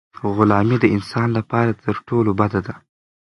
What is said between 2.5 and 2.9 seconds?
ده.